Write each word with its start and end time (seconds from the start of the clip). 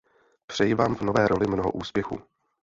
Přeji 0.47 0.73
vám 0.73 0.95
v 0.95 1.01
nové 1.01 1.27
roli 1.27 1.47
mnoho 1.47 1.71
úspěchů! 1.71 2.21